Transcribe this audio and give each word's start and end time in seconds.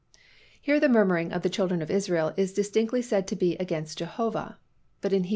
Here 0.59 0.79
the 0.79 0.89
murmuring 0.89 1.31
of 1.31 1.43
the 1.43 1.49
children 1.51 1.79
of 1.83 1.91
Israel 1.91 2.33
is 2.35 2.53
distinctly 2.53 3.03
said 3.03 3.27
to 3.27 3.35
be 3.35 3.55
against 3.57 3.99
Jehovah. 3.99 4.57
But 4.99 5.13
in 5.13 5.25
Heb. 5.25 5.29